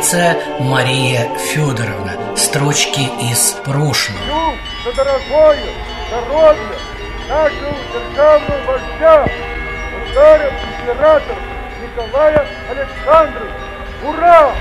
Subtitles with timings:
[0.00, 5.58] Императрица Мария Федоровна Строчки из прошлого за дорогое,
[6.10, 6.78] народное,
[7.28, 9.28] нашего державного вождя,
[10.00, 11.36] государя императора
[11.82, 13.54] Николая Александровича.
[14.08, 14.54] Ура!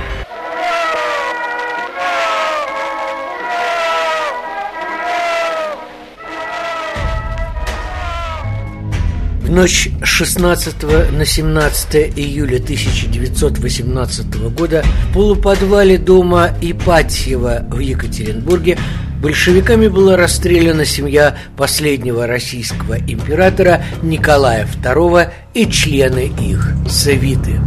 [9.49, 18.77] Ночь 16 на 17 июля 1918 года в полуподвале дома Ипатьева в Екатеринбурге
[19.19, 27.59] большевиками была расстреляна семья последнего российского императора Николая II и члены их свиты.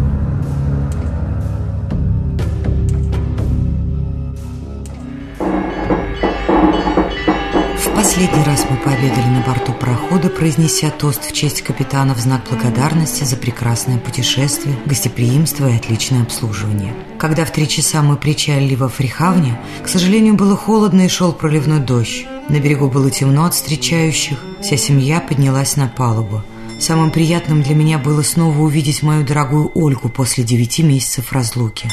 [8.15, 13.25] Последний раз мы пообедали на борту парохода, произнеся тост в честь капитана в знак благодарности
[13.25, 16.93] за прекрасное путешествие, гостеприимство и отличное обслуживание.
[17.19, 21.81] Когда в три часа мы причалили во Фрихавне, к сожалению, было холодно и шел проливной
[21.81, 22.27] дождь.
[22.51, 26.43] На берегу было темно от встречающих, вся семья поднялась на палубу.
[26.79, 31.89] Самым приятным для меня было снова увидеть мою дорогую Ольгу после девяти месяцев разлуки.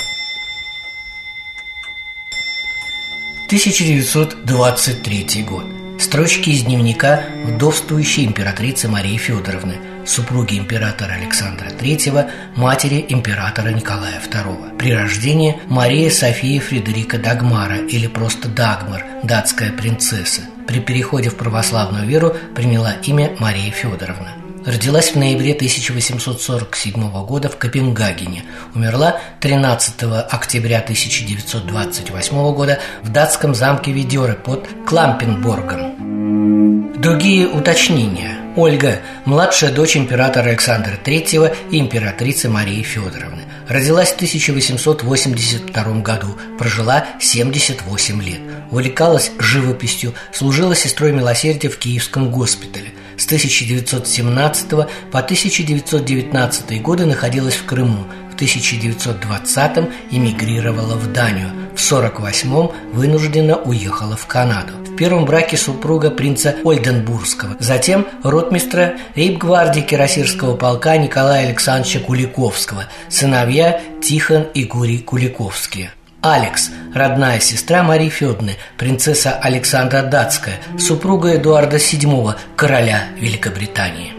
[3.47, 5.88] 1923 год.
[5.99, 14.77] Строчки из дневника вдовствующей императрицы Марии Федоровны, супруги императора Александра III, матери императора Николая II.
[14.77, 20.43] При рождении Мария София Фредерика Дагмара или просто Дагмар, датская принцесса.
[20.67, 24.38] При переходе в православную веру приняла имя Мария Федоровна.
[24.69, 28.43] Родилась в ноябре 1847 года в Копенгагене.
[28.75, 36.91] Умерла 13 октября 1928 года в датском замке Ведеры под Клампенборгом.
[37.01, 38.37] Другие уточнения.
[38.55, 43.41] Ольга– младшая дочь императора Александра III и императрицы Марии Федоровны.
[43.67, 48.41] Родилась в 1882 году, прожила 78 лет.
[48.69, 52.91] Увлекалась живописью, служила сестрой милосердия в Киевском госпитале.
[53.29, 54.69] С 1917
[55.11, 58.05] по 1919 годы находилась в Крыму.
[58.31, 61.49] В 1920 эмигрировала в Данию.
[61.75, 64.73] В 1948 вынужденно уехала в Канаду.
[64.77, 73.79] В первом браке супруга принца Ольденбургского, затем ротмистра рейб-гвардии Кирасирского полка Николая Александровича Куликовского, сыновья
[74.01, 75.91] Тихон и Гурий Куликовские.
[76.21, 84.13] Алекс, родная сестра Марии Федоровны, принцесса Александра Датская, супруга Эдуарда VII, короля Великобритании.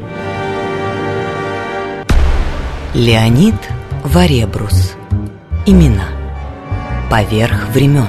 [2.95, 3.57] Леонид
[4.03, 4.95] Варебрус.
[5.67, 6.09] Имена.
[7.11, 8.09] Поверх времен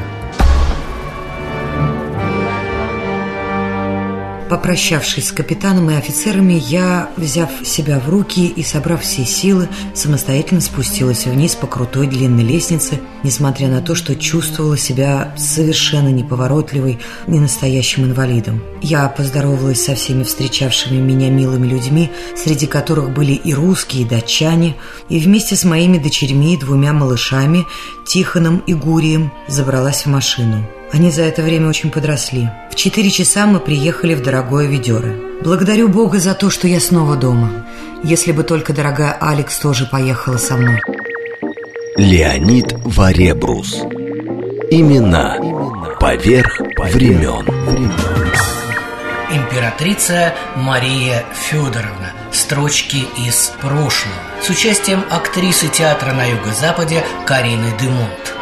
[4.51, 10.59] Попрощавшись с капитаном и офицерами, я, взяв себя в руки и собрав все силы, самостоятельно
[10.59, 18.03] спустилась вниз по крутой длинной лестнице, несмотря на то, что чувствовала себя совершенно неповоротливой, ненастоящим
[18.03, 18.61] инвалидом.
[18.81, 24.75] Я поздоровалась со всеми встречавшими меня милыми людьми, среди которых были и русские, и датчане,
[25.07, 27.65] и вместе с моими дочерьми и двумя малышами,
[28.05, 30.67] Тихоном и Гурием, забралась в машину.
[30.91, 32.49] Они за это время очень подросли.
[32.69, 35.15] В четыре часа мы приехали в дорогое Ведеры.
[35.41, 37.65] Благодарю Бога за то, что я снова дома.
[38.03, 40.81] Если бы только дорогая Алекс тоже поехала со мной.
[41.97, 43.83] Леонид Варебрус
[44.71, 45.37] Имена
[45.99, 47.45] Поверх времен
[49.29, 58.40] Императрица Мария Федоровна Строчки из прошлого С участием актрисы театра на юго-западе Карины Демонт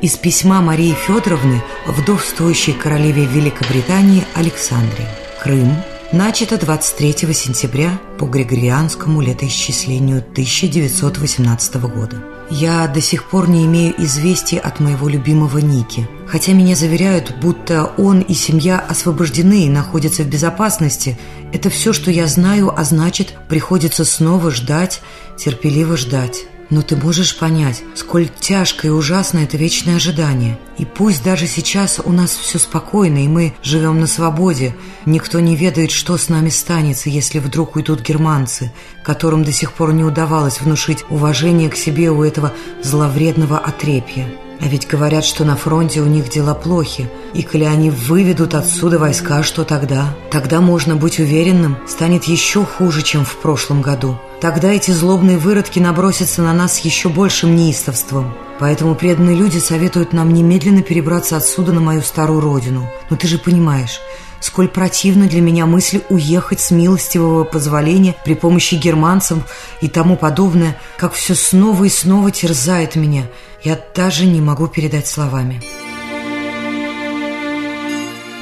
[0.00, 5.08] Из письма Марии Федоровны вдовствующей королеве Великобритании Александре.
[5.42, 5.74] Крым.
[6.12, 12.22] Начато 23 сентября по Григорианскому летоисчислению 1918 года.
[12.48, 16.08] Я до сих пор не имею известий от моего любимого Ники.
[16.28, 21.18] Хотя меня заверяют, будто он и семья освобождены и находятся в безопасности,
[21.52, 25.00] это все, что я знаю, а значит, приходится снова ждать,
[25.36, 26.44] терпеливо ждать.
[26.70, 30.58] Но ты можешь понять, сколь тяжко и ужасно это вечное ожидание.
[30.76, 34.76] И пусть даже сейчас у нас все спокойно, и мы живем на свободе,
[35.06, 38.72] никто не ведает, что с нами станется, если вдруг уйдут германцы,
[39.02, 44.28] которым до сих пор не удавалось внушить уважение к себе у этого зловредного отрепья.
[44.60, 47.08] А ведь говорят, что на фронте у них дела плохи.
[47.32, 50.14] И коли они выведут отсюда войска, что тогда?
[50.30, 54.18] Тогда можно быть уверенным, станет еще хуже, чем в прошлом году.
[54.40, 58.32] Тогда эти злобные выродки набросятся на нас еще большим неистовством.
[58.60, 62.88] Поэтому преданные люди советуют нам немедленно перебраться отсюда на мою старую родину.
[63.10, 64.00] Но ты же понимаешь,
[64.40, 69.38] сколь противна для меня мысль уехать с милостивого позволения при помощи германцев
[69.80, 73.24] и тому подобное, как все снова и снова терзает меня.
[73.64, 75.60] Я даже не могу передать словами.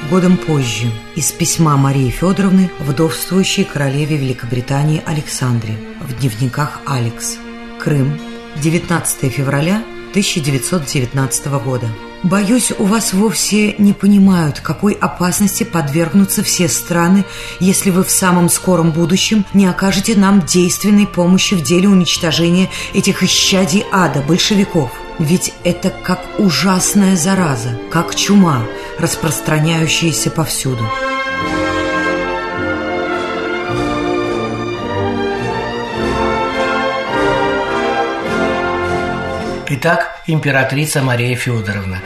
[0.09, 7.37] Годом позже из письма Марии Федоровны вдовствующей королеве Великобритании Александре в дневниках Алекс.
[7.77, 8.17] Крым,
[8.61, 11.89] 19 февраля 1919 года.
[12.23, 17.25] Боюсь, у вас вовсе не понимают, какой опасности подвергнутся все страны,
[17.59, 23.23] если вы в самом скором будущем не окажете нам действенной помощи в деле уничтожения этих
[23.23, 24.89] исчадий ада, большевиков.
[25.19, 28.63] Ведь это как ужасная зараза, как чума,
[28.99, 30.87] распространяющаяся повсюду.
[39.69, 42.01] Итак, императрица Мария Федоровна.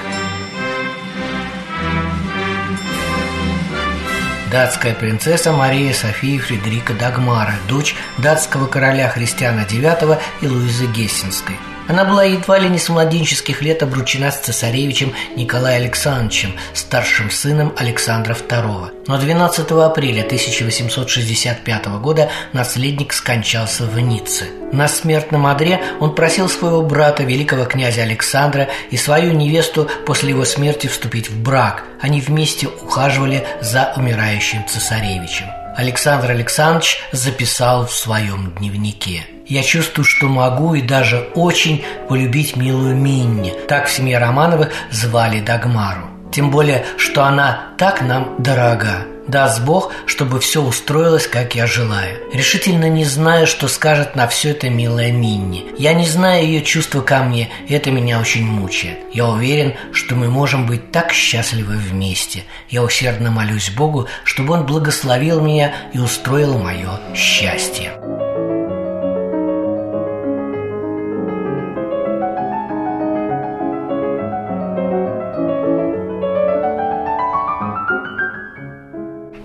[4.52, 11.56] Датская принцесса Мария София Фредерика Дагмара, дочь датского короля Христиана IX и Луизы Гессенской–
[11.88, 17.74] она была едва ли не с младенческих лет обручена с цесаревичем Николаем Александровичем, старшим сыном
[17.78, 18.92] Александра II.
[19.07, 24.45] Но 12 апреля 1865 года наследник скончался в Ницце.
[24.72, 30.45] На смертном одре он просил своего брата, великого князя Александра, и свою невесту после его
[30.45, 31.84] смерти вступить в брак.
[32.00, 35.48] Они вместе ухаживали за умирающим цесаревичем.
[35.75, 42.95] Александр Александрович записал в своем дневнике– я чувствую, что могу и даже очень полюбить милую
[42.95, 43.53] Минни.
[43.68, 46.07] Так в семье Романовых звали Дагмару.
[46.31, 49.06] Тем более, что она так нам дорога.
[49.27, 52.18] Даст Бог, чтобы все устроилось, как я желаю.
[52.33, 55.65] Решительно не знаю, что скажет на все это милая Минни.
[55.77, 59.00] Я не знаю ее чувства ко мне, и это меня очень мучает.
[59.13, 62.44] Я уверен, что мы можем быть так счастливы вместе.
[62.69, 68.00] Я усердно молюсь Богу, чтобы Он благословил меня и устроил мое счастье.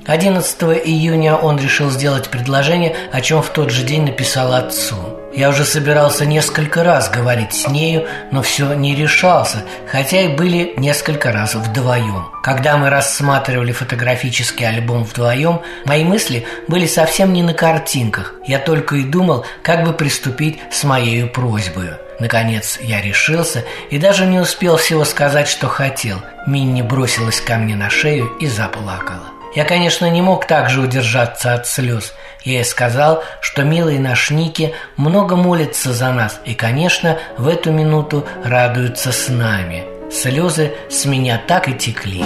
[0.07, 4.95] 11 июня он решил сделать предложение, о чем в тот же день написал отцу.
[5.35, 10.73] Я уже собирался несколько раз говорить с нею, но все не решался, хотя и были
[10.79, 12.29] несколько раз вдвоем.
[12.43, 18.35] Когда мы рассматривали фотографический альбом вдвоем, мои мысли были совсем не на картинках.
[18.47, 21.91] Я только и думал, как бы приступить с моей просьбой.
[22.19, 26.23] Наконец я решился и даже не успел всего сказать, что хотел.
[26.47, 29.36] Минни бросилась ко мне на шею и заплакала.
[29.57, 32.13] Я, конечно, не мог также удержаться от слез.
[32.45, 37.73] Я ей сказал, что милый наш Ники много молится за нас и, конечно, в эту
[37.73, 39.85] минуту радуется с нами.
[40.13, 42.23] Слезы с меня так и текли.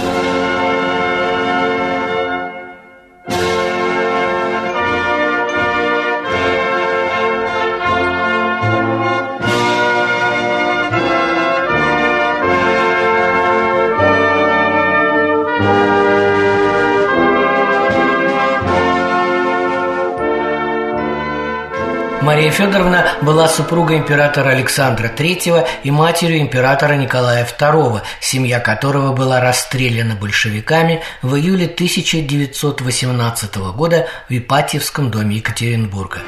[22.51, 29.39] Мария Федоровна была супругой императора Александра III и матерью императора Николая II, семья которого была
[29.39, 36.19] расстреляна большевиками в июле 1918 года в Ипатьевском доме Екатеринбурга.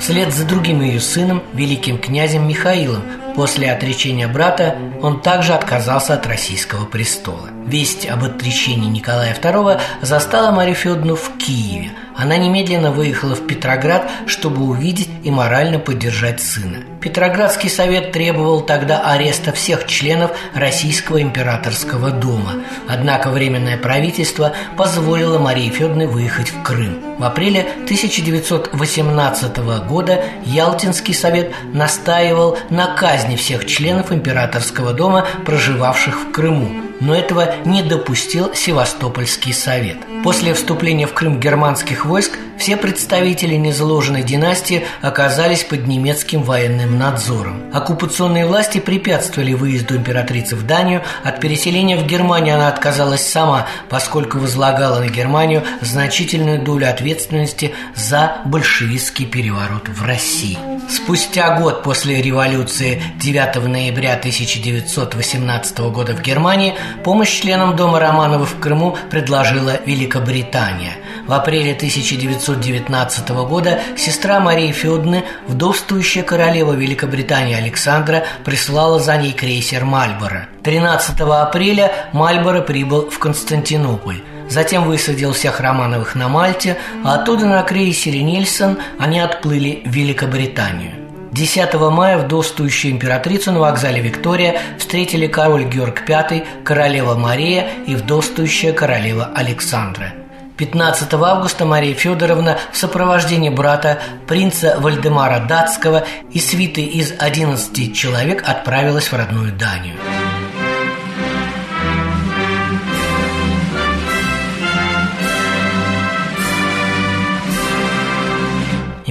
[0.00, 3.02] Вслед за другим ее сыном, великим князем Михаилом,
[3.36, 7.50] после отречения брата, он также отказался от российского престола.
[7.66, 14.10] Весть об отречении Николая II застала Марию Федоровну в Киеве– Она немедленно выехала в Петроград,
[14.26, 16.78] чтобы увидеть и морально поддержать сына.
[17.00, 22.54] Петроградский совет требовал тогда ареста всех членов Российского императорского дома.
[22.88, 26.98] Однако Временное правительство позволило Марии Федоровне выехать в Крым.
[27.18, 36.32] В апреле 1918 года Ялтинский совет настаивал на казни всех членов императорского дома, проживавших в
[36.32, 39.98] Крыму но этого не допустил Севастопольский совет.
[40.22, 47.70] После вступления в Крым германских войск все представители незаложенной династии оказались под немецким военным надзором.
[47.72, 54.38] Оккупационные власти препятствовали выезду императрицы в Данию, от переселения в Германию она отказалась сама, поскольку
[54.38, 60.58] возлагала на Германию значительную долю ответственности за большевистский переворот в России.
[60.88, 66.74] Спустя год после революции 9 ноября 1918 года в Германии
[67.04, 70.96] помощь членам Дома Романовых в Крыму предложила Великобритания.
[71.28, 79.84] В апреле 1919 года сестра Марии Федоровны, вдовствующая королева Великобритании Александра, прислала за ней крейсер
[79.84, 80.48] «Мальборо».
[80.64, 84.22] 13 апреля Мальборо прибыл в Константинополь.
[84.48, 90.94] Затем высадил всех Романовых на Мальте, а оттуда на крейсере «Нильсон» они отплыли в Великобританию.
[91.32, 98.72] 10 мая вдовствующую императрицу на вокзале Виктория встретили король Георг V, королева Мария и вдовствующая
[98.72, 100.14] королева Александра.
[100.58, 108.42] 15 августа Мария Федоровна в сопровождении брата принца Вальдемара Датского и свиты из 11 человек
[108.46, 109.94] отправилась в родную Данию.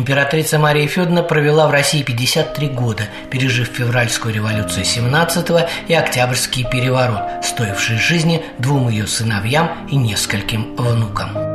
[0.08, 5.50] Императрица Мария Федоровна провела в России 53 года, пережив февральскую революцию 17
[5.90, 11.47] и октябрьский переворот, стоивший жизни двум ее сыновьям и нескольким внукам.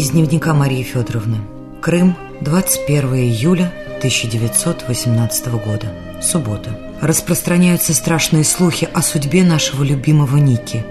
[0.00, 1.42] Из дневника Марии Федоровны.
[1.82, 5.92] Крым, 21 июля 1918 года.
[6.22, 6.70] Суббота.
[7.02, 10.86] Распространяются страшные слухи о судьбе нашего любимого Ники.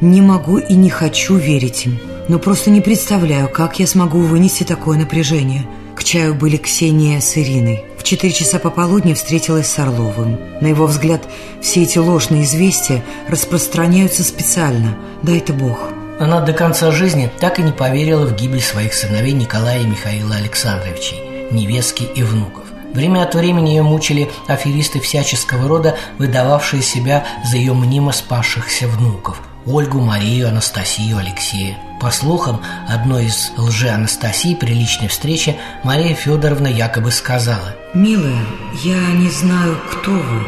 [0.00, 4.62] Не могу и не хочу верить им, но просто не представляю, как я смогу вынести
[4.62, 5.66] такое напряжение.
[5.96, 7.82] К чаю были Ксения с Ириной.
[7.98, 10.38] В четыре часа пополудни встретилась с Орловым.
[10.60, 11.28] На его взгляд,
[11.60, 14.96] все эти ложные известия распространяются специально.
[15.24, 15.88] Дай-то Бог.
[16.22, 20.36] Она до конца жизни так и не поверила в гибель своих сыновей Николая и Михаила
[20.36, 22.62] Александровичей, невестки и внуков.
[22.94, 29.40] Время от времени ее мучили аферисты всяческого рода, выдававшие себя за ее мнимо спасшихся внуков–
[29.66, 31.76] Ольгу, Марию, Анастасию, Алексея.
[32.00, 38.44] По слухам, одной из лже-Анастасии при личной встрече Мария Федоровна якобы сказала «Милая,
[38.84, 40.46] я не знаю, кто вы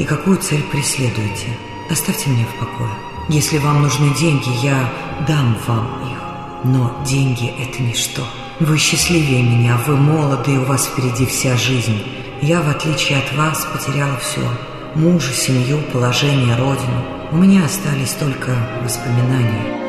[0.00, 1.46] и какую цель преследуете.
[1.88, 2.90] Оставьте меня в покое».
[3.28, 4.92] Если вам нужны деньги, я
[5.28, 6.18] дам вам их.
[6.64, 8.22] Но деньги– это ничто.
[8.60, 12.02] Вы счастливее меня, вы молоды, и у вас впереди вся жизнь.
[12.40, 14.40] Я, в отличие от вас, потеряла все.
[14.94, 17.04] Мужа, семью, положение, родину.
[17.30, 19.81] У меня остались только воспоминания.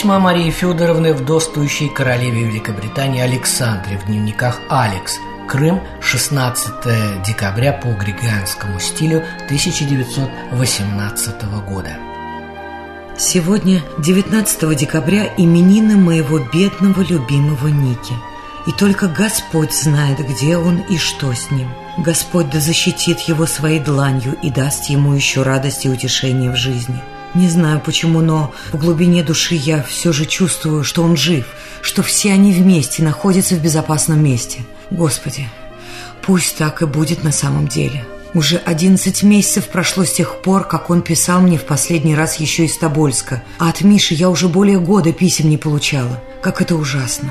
[0.00, 7.88] Письма Марии Федоровны в достующей королеве Великобритании Александре в дневниках «Алекс», Крым, 16 декабря по
[7.88, 11.98] григорианскому стилю 1918 года.
[13.18, 18.14] Сегодня, 19 декабря, именины моего бедного любимого Ники.
[18.66, 21.68] И только Господь знает, где он и что с ним.
[21.98, 27.02] Господь да защитит его своей дланью и даст ему еще радость и утешение в жизни–
[27.34, 31.46] не знаю почему, но в глубине души я все же чувствую, что он жив,
[31.80, 34.60] что все они вместе находятся в безопасном месте.
[34.90, 35.48] Господи,
[36.22, 38.04] пусть так и будет на самом деле.
[38.32, 42.64] Уже одиннадцать месяцев прошло с тех пор, как он писал мне в последний раз еще
[42.64, 46.22] из Тобольска, а от Миши я уже более года писем не получала.
[46.40, 47.30] Как это ужасно.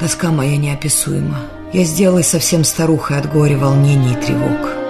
[0.00, 1.46] Тоска моя неописуема.
[1.72, 4.81] Я сделалась совсем старухой от горя, волнений и тревог.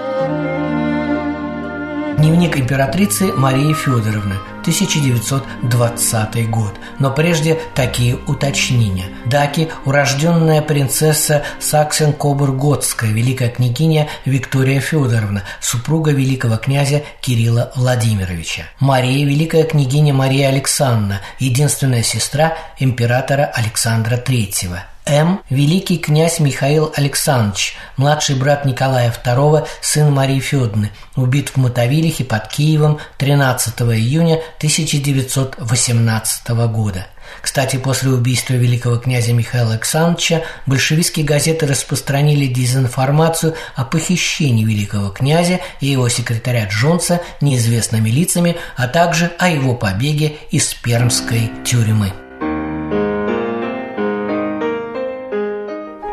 [2.23, 6.73] Дневник императрицы Марии Федоровны, 1920 год.
[7.01, 9.07] Но прежде такие уточнения.
[9.27, 18.67] Даки– урожденная принцесса Саксен-Кобург-Готская, великая княгиня Виктория Федоровна, супруга великого князя Кирилла Владимировича.
[18.79, 24.92] Мария– великая княгиня Мария Александровна, единственная сестра императора Александра III.
[25.05, 25.41] М.
[25.51, 32.49] Великий князь Михаил Александрович, младший брат Николая II, сын Марии Федоровны, убит в Мотовилихе под
[32.49, 37.07] Киевом 13 июня 1918 года.
[37.41, 45.61] Кстати, после убийства великого князя Михаила Александровича большевистские газеты распространили дезинформацию о похищении великого князя
[45.81, 52.13] и его секретаря Джонса неизвестными лицами, а также о его побеге из пермской тюрьмы.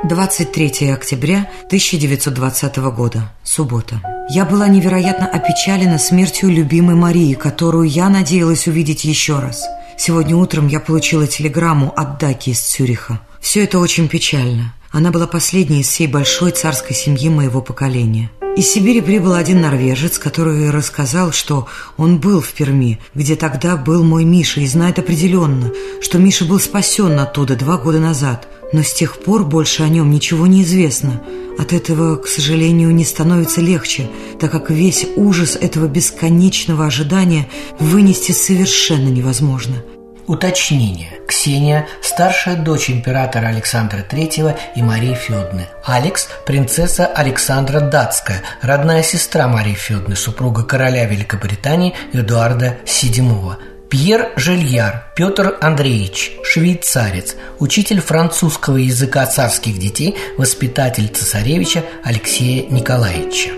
[0.10, 3.32] 23 октября 1920 года.
[3.44, 4.02] Суббота.
[4.28, 9.64] Я была невероятно опечалена смертью любимой Марии, которую я надеялась увидеть еще раз.
[10.00, 13.22] Сегодня утром я получила телеграмму от Даки из Цюриха.
[13.40, 14.74] Все это очень печально.
[14.92, 18.32] Она была последней из всей большой царской семьи моего поколения.
[18.58, 24.04] Из Сибири прибыл один норвежец, который рассказал, что он был в Перми, где тогда был
[24.04, 28.94] мой Миша, и знает определенно, что Миша был спасен оттуда два года назад– но с
[28.94, 31.22] тех пор больше о нем ничего не известно.
[31.58, 34.10] От этого, к сожалению, не становится легче,
[34.40, 37.50] так как весь ужас этого бесконечного ожидания
[37.80, 39.84] вынести совершенно невозможно.
[40.30, 41.20] Уточнение.
[41.28, 45.68] Ксения– старшая дочь императора Александра III и Марии Федны.
[45.84, 53.56] Алекс– принцесса Александра Датская, родная сестра Марии Федны, супруга короля Великобритании Эдуарда VII.
[53.90, 63.50] Пьер Жильяр, Петр Андреевич, швейцарец, учитель французского языка царских детей, воспитатель цесаревича Алексея Николаевича.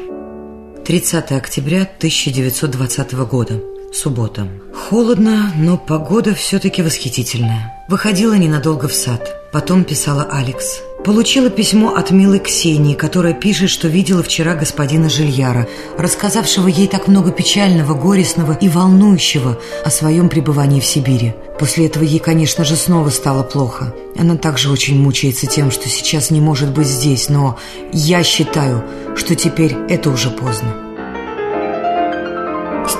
[0.85, 3.59] 30 октября 1920 года.
[3.93, 4.47] Суббота.
[4.73, 7.85] Холодно, но погода все-таки восхитительная.
[7.89, 9.49] Выходила ненадолго в сад.
[9.51, 10.79] Потом писала Алекс.
[11.03, 15.67] Получила письмо от милой Ксении, которая пишет, что видела вчера господина Жильяра,
[15.97, 21.33] рассказавшего ей так много печального, горестного и волнующего о своем пребывании в Сибири.
[21.59, 23.95] После этого ей, конечно же, снова стало плохо.
[24.15, 27.57] Она также очень мучается тем, что сейчас не может быть здесь, но
[27.91, 28.83] я считаю,
[29.15, 30.90] что теперь это уже поздно.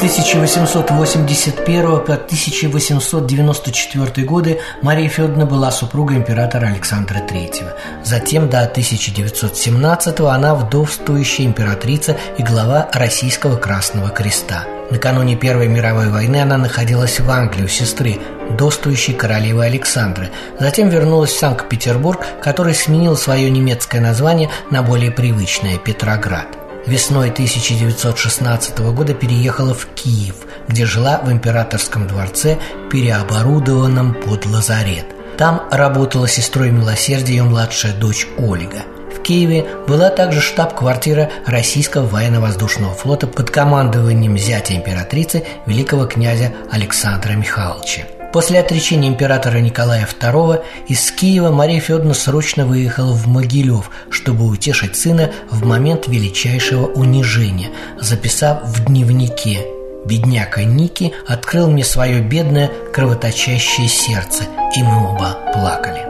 [0.02, 7.76] С 1881 по 1894 годы Мария Федоровна была супругой императора Александра III.
[8.04, 14.66] Затем до 1917 она вдовствующая императрица и глава Российского Красного Креста.
[14.90, 18.18] Накануне Первой мировой войны она находилась в Англии у сестры,
[18.50, 20.32] вдовствующей королевы Александры.
[20.60, 28.80] Затем вернулась в Санкт-Петербург, который сменил свое немецкое название на более привычное– Петроград весной 1916
[28.80, 30.36] года переехала в Киев,
[30.68, 32.58] где жила в императорском дворце,
[32.92, 35.06] переоборудованном под лазарет.
[35.38, 38.84] Там работала сестрой милосердия ее младшая дочь Ольга.
[39.16, 47.34] В Киеве была также штаб-квартира Российского военно-воздушного флота под командованием зятя императрицы великого князя Александра
[47.34, 48.04] Михайловича.
[48.32, 54.96] После отречения императора Николая II из Киева Мария Федоровна срочно выехала в Могилев, чтобы утешить
[54.96, 59.66] сына в момент величайшего унижения, записав в дневнике
[60.06, 64.44] «Бедняка Ники открыл мне свое бедное кровоточащее сердце,
[64.78, 66.08] и мы оба плакали».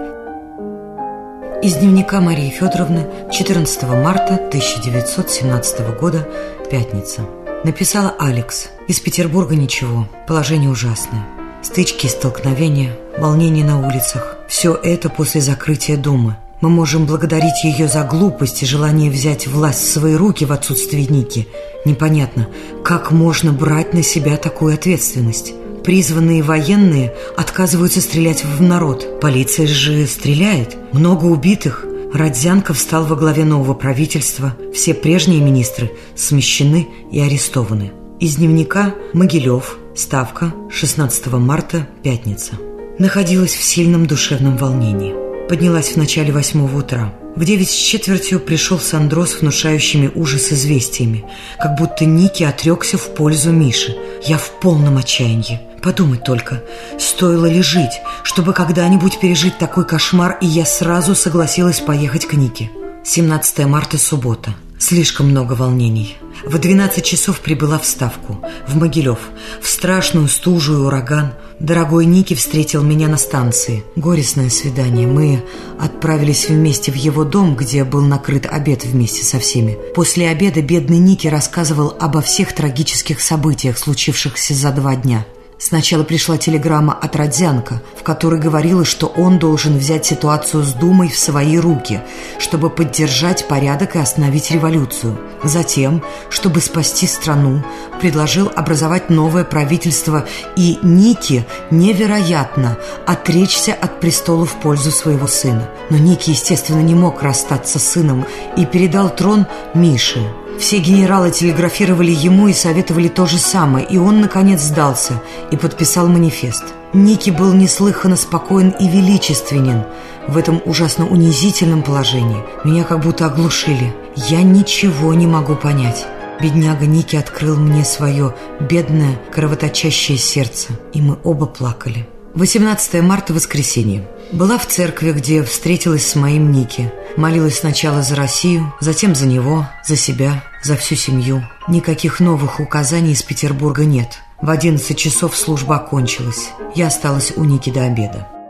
[1.64, 6.28] Из дневника Марии Федоровны 14 марта 1917 года,
[6.70, 7.22] пятница.
[7.64, 8.70] Написала Алекс.
[8.88, 11.41] Из Петербурга ничего, положение ужасное.
[11.64, 16.40] Стычки столкновения, волнение на улицах– все это после закрытия дома.
[16.60, 21.06] Мы можем благодарить ее за глупость и желание взять власть в свои руки в отсутствии
[21.08, 21.48] Ники.
[21.86, 22.48] Непонятно,
[22.84, 25.54] как можно брать на себя такую ответственность.
[25.84, 29.20] Призванные военные отказываются стрелять в народ.
[29.22, 30.78] Полиция же стреляет.
[30.94, 31.86] Много убитых.
[32.12, 34.56] Родзянков стал во главе нового правительства.
[34.74, 37.92] Все прежние министры смещены и арестованы.
[38.20, 42.54] Из дневника Могилев, Ставка, 16 марта, пятница.
[42.98, 45.14] Находилась в сильном душевном волнении.
[45.50, 47.14] Поднялась в начале восьмого утра.
[47.36, 51.26] В девять с четвертью пришел Сандрос, внушающими ужас известиями,
[51.60, 53.98] как будто Ники отрекся в пользу Миши.
[54.24, 55.60] Я в полном отчаянии.
[55.84, 56.64] Подумать только,
[56.98, 62.70] стоило ли жить, чтобы когда-нибудь пережить такой кошмар, и я сразу согласилась поехать к Нике.
[63.04, 64.56] 17 марта, суббота.
[64.82, 66.18] Слишком много волнений.
[66.44, 69.20] В 12 часов прибыла в Ставку, в Могилев,
[69.62, 71.34] в страшную стужу и ураган.
[71.60, 73.84] Дорогой Ники встретил меня на станции.
[73.96, 75.06] Горестное свидание.
[75.06, 75.44] Мы
[75.80, 79.78] отправились вместе в его дом, где был накрыт обед вместе со всеми.
[79.94, 85.28] После обеда бедный Ники рассказывал обо всех трагических событиях, случившихся за два дня.
[85.62, 91.10] Сначала пришла телеграмма от Родзянко, в которой говорилось, что он должен взять ситуацию с Думой
[91.10, 92.02] в свои руки,
[92.40, 95.20] чтобы поддержать порядок и остановить революцию.
[95.44, 97.64] Затем, чтобы спасти страну,
[98.00, 105.70] предложил образовать новое правительство и Ники невероятно отречься от престола в пользу своего сына.
[105.92, 108.26] Но Ники, естественно, не мог расстаться с сыном
[108.58, 109.46] и передал трон
[109.76, 110.28] Мише.
[110.60, 116.08] Все генералы телеграфировали ему и советовали то же самое, и он, наконец, сдался и подписал
[116.08, 116.64] манифест.
[116.94, 119.84] Ники был неслыханно спокоен и величественен
[120.28, 122.44] в этом ужасно унизительном положении.
[122.64, 123.94] Меня как будто оглушили.
[124.16, 126.06] Я ничего не могу понять.
[126.42, 132.08] Бедняга Ники открыл мне свое бедное, кровоточащее сердце, и мы оба плакали.
[132.34, 134.08] 18 марта, воскресенье.
[134.32, 136.92] Была в церкви, где встретилась с моим Ники.
[137.18, 141.44] Молилась сначала за Россию, затем за него, за себя, за всю семью.
[141.68, 144.20] Никаких новых указаний из Петербурга нет.
[144.42, 146.50] В 11 часов служба окончилась.
[146.76, 148.41] Я осталась у Ники до обеда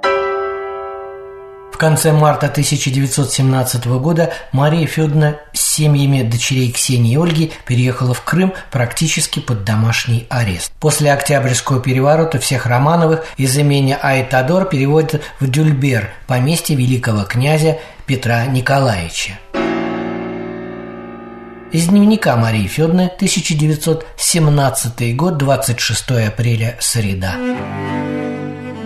[1.82, 8.54] конце марта 1917 года Мария Федоровна с семьями дочерей Ксении и Ольги переехала в Крым
[8.70, 10.72] практически под домашний арест.
[10.80, 18.46] После Октябрьского переворота всех Романовых из имени Айтадор переводят в Дюльбер, поместье великого князя Петра
[18.46, 19.39] Николаевича.
[21.72, 27.34] Из дневника Марии Федоровны, 1917 год, 26 апреля, среда.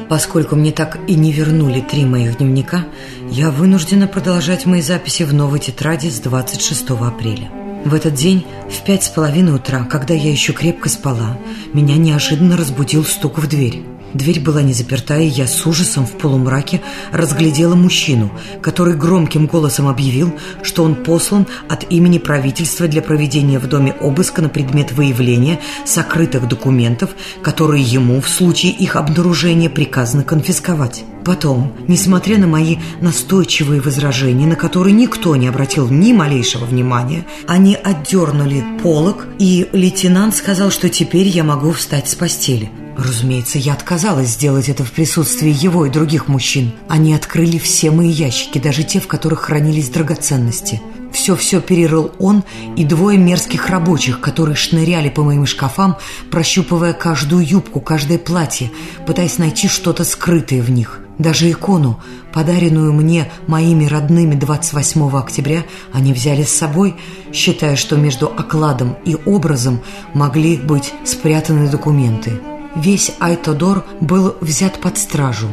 [0.10, 2.86] Поскольку мне так и не вернули три моих дневника,
[3.32, 7.50] я вынуждена продолжать мои записи в новой тетради с 26 апреля.
[7.86, 11.38] В этот день, в пять с половиной утра, когда я еще крепко спала,
[11.74, 13.84] меня неожиданно разбудил стук в дверь.
[14.16, 16.80] Дверь была не заперта, и я с ужасом в полумраке
[17.12, 23.68] разглядела мужчину, который громким голосом объявил, что он послан от имени правительства для проведения в
[23.68, 27.10] доме обыска на предмет выявления сокрытых документов,
[27.42, 31.04] которые ему в случае их обнаружения приказано конфисковать.
[31.26, 37.76] Потом, несмотря на мои настойчивые возражения, на которые никто не обратил ни малейшего внимания, они
[37.76, 42.72] отдернули полог, и лейтенант сказал, что теперь я могу встать с постели.
[42.98, 46.72] Разумеется, я отказалась сделать это в присутствии его и других мужчин.
[46.88, 50.82] Они открыли все мои ящики, даже те, в которых хранились драгоценности.
[51.12, 52.44] Все-все перерыл он
[52.76, 55.98] и двое мерзких рабочих, которые шныряли по моим шкафам,
[56.32, 58.72] прощупывая каждую юбку, каждое платье,
[59.06, 61.00] пытаясь найти что-то скрытое в них.
[61.18, 62.02] Даже икону,
[62.34, 66.96] подаренную мне моими родными 28 октября, они взяли с собой,
[67.32, 69.82] считая, что между окладом и образом
[70.14, 72.34] могли быть спрятаны документы.
[72.76, 75.48] Весь Айтодор был взят под стражу.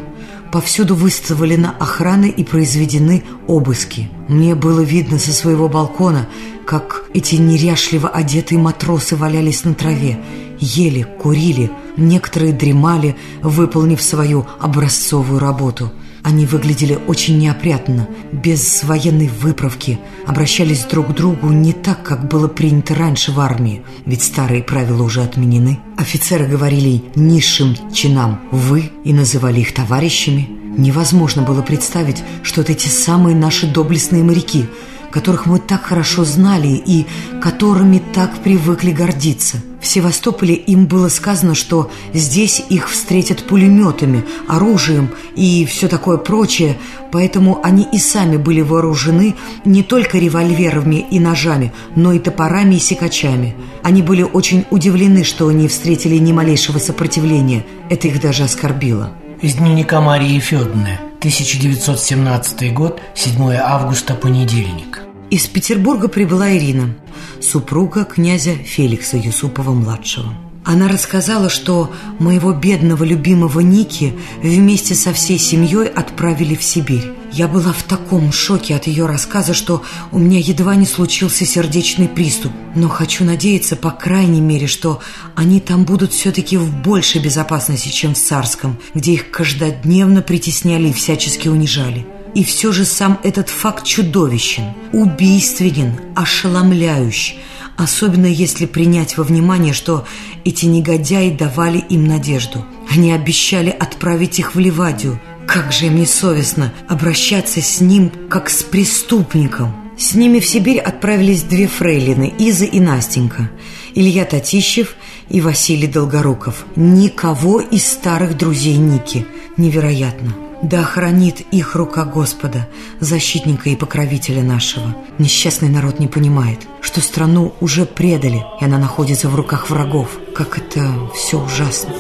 [0.51, 4.11] Повсюду выставлены охраны и произведены обыски.
[4.29, 6.29] Мне было видно со своего балкона,
[6.67, 10.19] как эти неряшливо одетые матросы валялись на траве,
[10.59, 19.99] ели, курили, некоторые дремали, выполнив свою образцовую работу– они выглядели очень неопрятно, без военной выправки,
[20.27, 25.03] обращались друг к другу не так, как было принято раньше в армии, ведь старые правила
[25.03, 25.81] уже отменены.
[25.97, 30.49] Офицеры говорили низшим чинам «вы» и называли их товарищами.
[30.77, 34.67] Невозможно было представить, что это те самые наши доблестные моряки,
[35.13, 37.07] которых мы так хорошо знали и
[37.41, 45.11] которыми так привыкли гордиться– в Севастополе им было сказано, что здесь их встретят пулеметами, оружием
[45.35, 46.79] и все такое прочее,
[47.11, 52.79] поэтому они и сами были вооружены не только револьверами и ножами, но и топорами и
[52.79, 53.57] секачами.
[53.83, 57.67] Они были очень удивлены, что они встретили ни малейшего сопротивления.
[57.91, 59.11] Это их даже оскорбило.
[59.41, 65.03] Из дневника Марии Федоровны, 1917 год, 7 августа, понедельник.
[65.31, 66.97] Из Петербурга прибыла Ирина,
[67.41, 70.35] супруга князя Феликса Юсупова-младшего.
[70.65, 77.13] Она рассказала, что моего бедного любимого Ники вместе со всей семьей отправили в Сибирь.
[77.33, 82.07] Я была в таком шоке от ее рассказа, что у меня едва не случился сердечный
[82.07, 82.53] приступ.
[82.75, 85.01] Но хочу надеяться, по крайней мере, что
[85.35, 90.93] они там будут все-таки в большей безопасности, чем в Царском, где их каждодневно притесняли и
[90.93, 92.07] всячески унижали.
[92.35, 97.39] И все же сам этот факт чудовищен, убийственен, ошеломляющий,
[97.79, 100.07] особенно если принять во внимание, что
[100.45, 102.65] эти негодяи давали им надежду.
[102.91, 105.19] Они обещали отправить их в Ливадию.
[105.47, 109.75] Как же им несовестно обращаться с ним, как с преступником.
[109.99, 113.51] С ними в Сибирь отправились две фрейлины, Иза и Настенька,
[113.95, 114.97] Илья Татищев
[115.29, 116.65] и Василий Долгоруков.
[116.77, 119.27] Никого из старых друзей Ники.
[119.57, 120.35] Невероятно.
[120.63, 122.69] Да хранит их рука Господа,
[123.01, 124.97] защитника и покровителя нашего.
[125.19, 130.19] Несчастный народ не понимает, что страну уже предали, и она находится в руках врагов.
[130.35, 131.93] Как это все ужасно.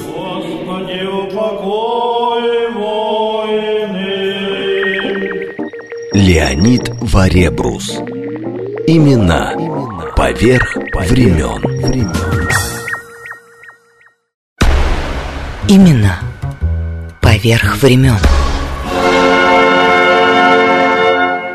[6.14, 7.88] Леонид Варебрус.
[8.86, 9.54] Имена,
[10.14, 10.76] поверх,
[11.08, 11.62] времен.
[15.68, 16.18] Имена
[17.22, 18.18] поверх времен.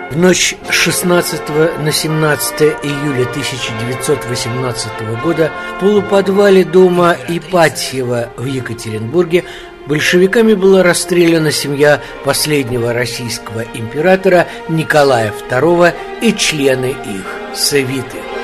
[0.10, 1.41] В ночь 16
[1.80, 4.88] на 17 июля 1918
[5.24, 9.43] года в полуподвале дома Ипатьева в Екатеринбурге
[9.88, 18.37] большевиками была расстреляна семья последнего российского императора Николая II и члены их свиты.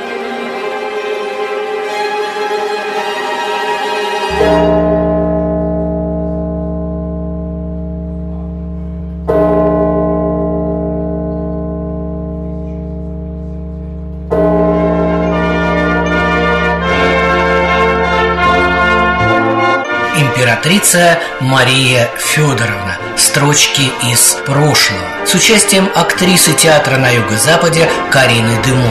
[20.73, 22.97] Императрица Мария Федоровна.
[23.15, 24.99] Строчки из прошлого.
[25.25, 28.89] С участием актрисы театра на юго-западе Карины Демонт.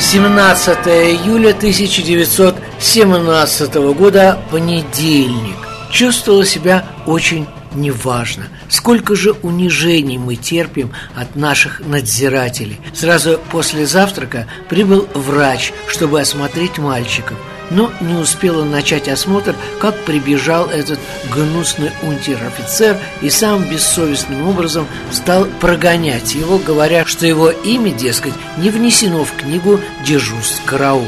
[0.00, 5.58] Семнадцатое июля 1917 года, понедельник.
[5.90, 7.46] Чувствовала себя очень
[7.80, 8.48] неважно.
[8.68, 12.80] Сколько же унижений мы терпим от наших надзирателей.
[12.94, 17.36] Сразу после завтрака прибыл врач, чтобы осмотреть мальчиков.
[17.70, 20.98] Но не успела начать осмотр, как прибежал этот
[21.34, 28.70] гнусный унтер-офицер и сам бессовестным образом стал прогонять его, говоря, что его имя, дескать, не
[28.70, 31.06] внесено в книгу дежурств караула.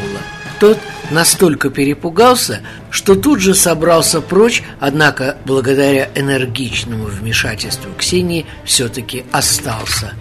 [0.59, 0.79] Тот
[1.11, 10.12] настолько перепугался, что тут же собрался прочь, однако благодаря энергичному вмешательству Ксении все-таки остался.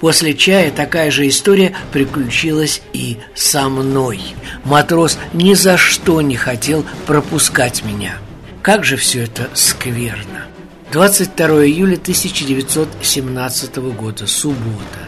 [0.00, 4.20] После чая такая же история приключилась и со мной.
[4.64, 8.14] Матрос ни за что не хотел пропускать меня.
[8.62, 10.46] Как же все это скверно.
[10.92, 14.98] 22 июля 1917 года, суббота.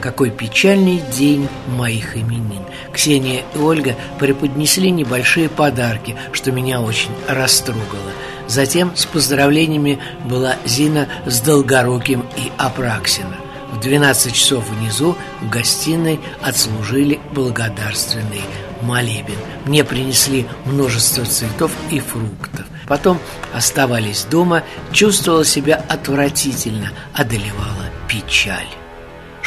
[0.00, 2.62] Какой печальный день моих именин.
[2.98, 8.10] Ксения и Ольга преподнесли небольшие подарки, что меня очень растрогало.
[8.48, 13.36] Затем с поздравлениями была Зина с Долгоруким и Апраксина.
[13.70, 18.42] В 12 часов внизу в гостиной отслужили благодарственный
[18.82, 19.38] молебен.
[19.64, 22.66] Мне принесли множество цветов и фруктов.
[22.88, 23.20] Потом
[23.54, 28.66] оставались дома, чувствовала себя отвратительно, одолевала печаль.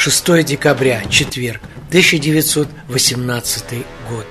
[0.01, 3.63] 6 декабря, четверг, 1918
[4.09, 4.25] год.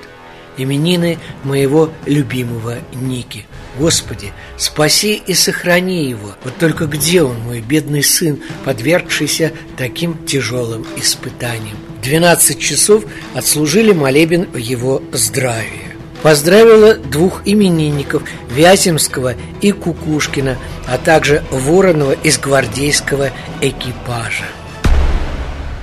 [0.57, 3.45] Именины моего любимого Ники.
[3.79, 6.35] Господи, спаси и сохрани его.
[6.43, 11.77] Вот только где он, мой бедный сын, подвергшийся таким тяжелым испытаниям?
[12.03, 15.95] 12 часов отслужили молебен в его здравии.
[16.21, 23.31] Поздравила двух именинников Вяземского и Кукушкина, а также Воронова из гвардейского
[23.61, 24.47] экипажа.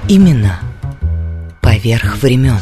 [0.08, 0.58] Именно
[1.60, 2.56] поверх времен.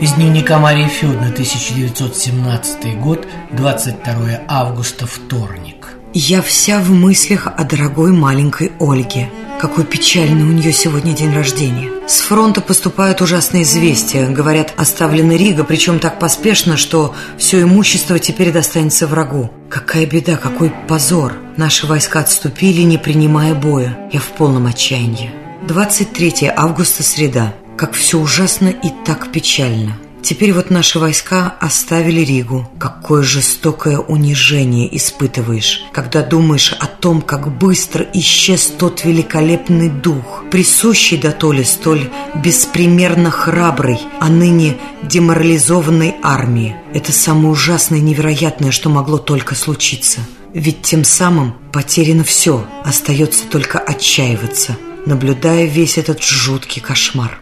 [0.00, 5.94] Из дневника Марии Федоровны, 1917 год, 22 августа, вторник.
[6.12, 9.28] Я вся в мыслях о дорогой маленькой Ольге.
[9.60, 11.90] Какой печальный у нее сегодня день рождения.
[12.08, 14.26] С фронта поступают ужасные известия.
[14.26, 19.50] Говорят, оставлена Рига, причем так поспешно, что все имущество теперь достанется врагу.
[19.68, 21.34] Какая беда, какой позор.
[21.58, 23.98] Наши войска отступили, не принимая боя.
[24.10, 25.30] Я в полном отчаянии.
[25.68, 27.52] 23 августа, среда.
[27.76, 29.98] Как все ужасно и так печально.
[30.22, 32.70] Теперь вот наши войска оставили Ригу.
[32.78, 41.16] Какое жестокое унижение испытываешь, когда думаешь о том, как быстро исчез тот великолепный дух, присущий
[41.16, 46.76] до толи столь беспримерно храброй, а ныне деморализованной армии.
[46.92, 50.20] Это самое ужасное и невероятное, что могло только случиться.
[50.52, 57.40] Ведь тем самым потеряно все, остается только отчаиваться, наблюдая весь этот жуткий кошмар.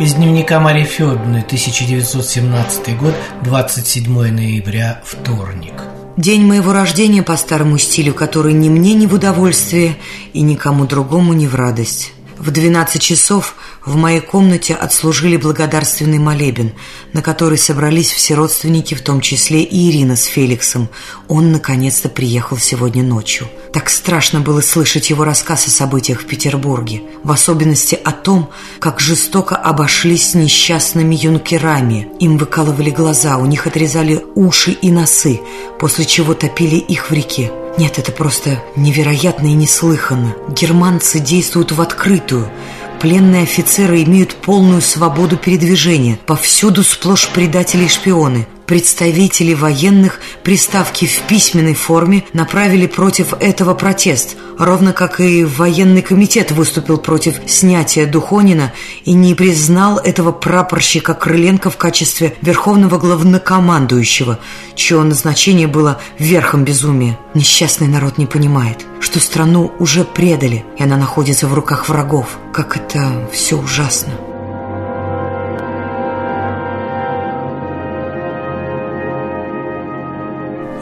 [0.00, 5.72] Из дневника Марии Федоровны, 1917 год, 27 ноября, вторник.
[6.16, 9.96] День моего рождения по старому стилю, который ни мне не в удовольствие
[10.32, 12.12] и никому другому не в радость.
[12.38, 13.56] В 12 часов
[13.88, 16.72] в моей комнате отслужили благодарственный молебен,
[17.14, 20.90] на который собрались все родственники, в том числе и Ирина с Феликсом.
[21.26, 23.48] Он наконец-то приехал сегодня ночью.
[23.72, 29.00] Так страшно было слышать его рассказ о событиях в Петербурге, в особенности о том, как
[29.00, 32.08] жестоко обошлись с несчастными юнкерами.
[32.20, 35.40] Им выкалывали глаза, у них отрезали уши и носы,
[35.80, 37.50] после чего топили их в реке.
[37.78, 40.34] Нет, это просто невероятно и неслыханно.
[40.48, 42.50] Германцы действуют в открытую.
[43.00, 46.18] Пленные офицеры имеют полную свободу передвижения.
[46.26, 48.46] Повсюду сплошь предатели и шпионы.
[48.68, 56.50] Представители военных приставки в письменной форме направили против этого протест, ровно как и военный комитет
[56.50, 58.74] выступил против снятия Духонина
[59.06, 64.38] и не признал этого прапорщика Крыленко в качестве верховного главнокомандующего,
[64.74, 67.18] чье назначение было верхом безумия.
[67.32, 72.38] Несчастный народ не понимает, что страну уже предали, и она находится в руках врагов.
[72.52, 74.27] Как это все ужасно.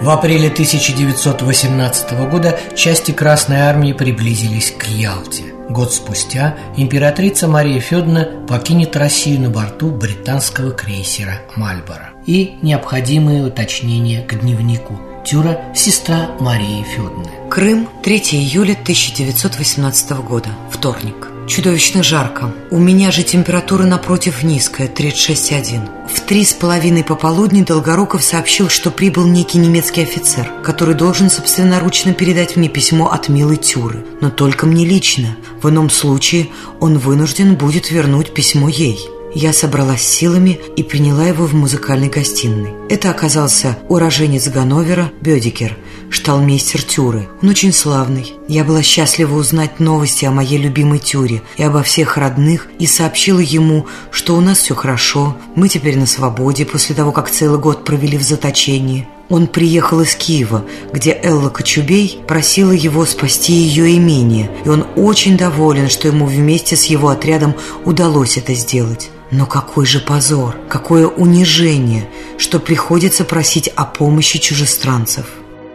[0.00, 5.44] В апреле 1918 года части Красной Армии приблизились к Ялте.
[5.70, 12.11] Год спустя императрица Мария Федоровна покинет Россию на борту британского крейсера «Мальборо».
[12.26, 15.00] И необходимые уточнения к дневнику.
[15.24, 17.30] Тюра– сестра Марии Федоровны.
[17.50, 21.36] Крым, 3 июля 1918 года, вторник.
[21.46, 22.52] Чудовищно жарко.
[22.70, 26.09] У меня же температура напротив низкая, 36,1.
[26.12, 32.14] В три с половиной пополудни Долгоруков сообщил, что прибыл некий немецкий офицер, который должен собственноручно
[32.14, 34.04] передать мне письмо от милой Тюры.
[34.20, 35.37] Но только мне лично.
[35.62, 36.48] В ином случае
[36.80, 38.98] он вынужден будет вернуть письмо ей.
[39.38, 42.72] Я собралась силами и приняла его в музыкальной гостиной.
[42.88, 45.77] Это оказался уроженец Ганновера Бедикер,
[46.09, 47.29] шталмейстер Тюры.
[47.42, 48.33] Он очень славный.
[48.49, 53.40] Я была счастлива узнать новости о моей любимой Тюре и обо всех родных и сообщила
[53.40, 57.85] ему, что у нас все хорошо, мы теперь на свободе после того, как целый год
[57.85, 59.07] провели в заточении.
[59.28, 65.36] Он приехал из Киева, где Элла Кочубей просила его спасти ее имение, и он очень
[65.36, 69.10] доволен, что ему вместе с его отрядом удалось это сделать.
[69.32, 72.08] Но какой же позор, какое унижение,
[72.38, 75.26] что приходится просить о помощи чужестранцев.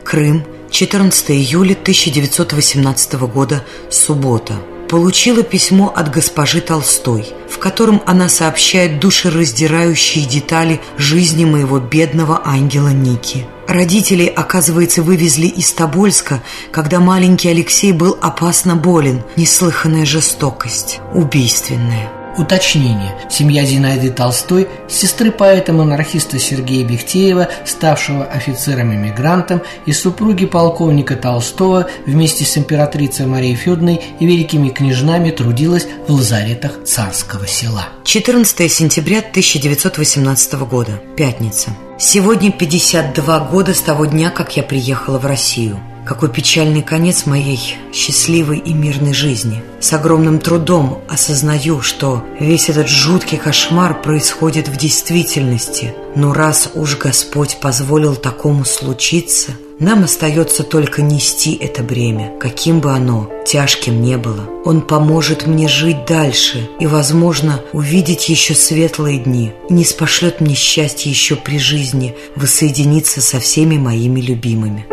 [0.06, 4.54] Крым, 14 июля 1918 года, суббота.
[4.92, 12.90] Получила письмо от госпожи Толстой, в котором она сообщает душераздирающие детали жизни моего бедного ангела
[12.90, 13.46] Ники.
[13.70, 19.24] Родителей, оказывается, вывезли из Тобольска, когда маленький Алексей был опасно болен.
[19.38, 22.21] Неслыханная жестокость, убийственная.
[22.38, 23.14] Уточнение.
[23.30, 32.58] Семья Зинаиды Толстой, сестры поэта-монархиста Сергея Бехтеева, ставшего офицером-эмигрантом, и супруги полковника Толстого вместе с
[32.58, 37.88] императрицей Марией Федоровной и великими княжнами трудилась в лазаретах царского села.
[38.06, 41.02] 14 сентября 1918 года.
[41.18, 41.72] Пятница.
[42.00, 45.80] Сегодня 52 года с того дня, как я приехала в Россию.
[46.06, 49.62] Какой печальный конец моей счастливой и мирной жизни.
[49.80, 55.94] С огромным трудом осознаю, что весь этот жуткий кошмар происходит в действительности.
[56.16, 62.92] Но раз уж Господь позволил такому случиться, нам остается только нести это бремя, каким бы
[62.92, 64.48] оно тяжким не было.
[64.64, 70.54] Он поможет мне жить дальше и, возможно, увидеть еще светлые дни, и не спошлет мне
[70.54, 74.86] счастье еще при жизни воссоединиться со всеми моими любимыми.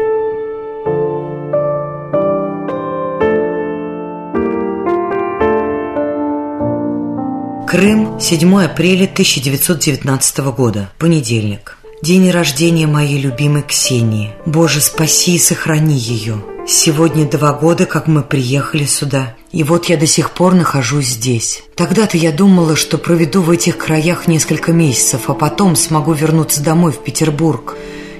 [7.68, 11.76] Крым, 7 апреля 1919 года, понедельник.
[12.00, 14.31] День рождения моей любимой Ксении.
[14.46, 16.42] Боже, спаси и сохрани ее.
[16.66, 19.35] Сегодня два года, как мы приехали сюда.
[19.52, 21.62] И вот я до сих пор нахожусь здесь.
[21.76, 26.92] Тогда-то я думала, что проведу в этих краях несколько месяцев, а потом смогу вернуться домой
[26.92, 27.76] в Петербург.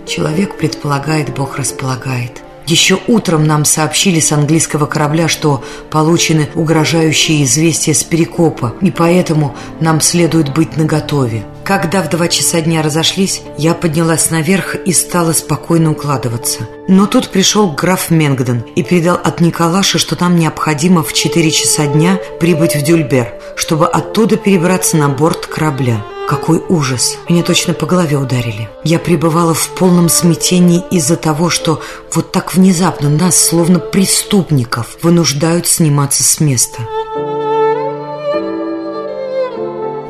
[0.07, 2.43] Человек предполагает, Бог располагает.
[2.69, 9.57] Еще утром нам сообщили с английского корабля, что получены угрожающие известия с Перекопа, и поэтому
[9.81, 11.47] нам следует быть наготове.
[11.65, 16.69] Когда в два часа дня разошлись, я поднялась наверх и стала спокойно укладываться.
[16.89, 21.87] Но тут пришел граф Менгден и передал от Николаша, что нам необходимо в четыре часа
[21.87, 26.05] дня прибыть в Дюльбер, чтобы оттуда перебраться на борт корабля.
[26.29, 27.17] Какой ужас!
[27.31, 28.69] Меня точно по голове ударили.
[28.85, 31.81] Я пребывала в полном смятении из-за того, что
[32.13, 36.83] вот так внезапно нас, словно преступников, вынуждают сниматься с места.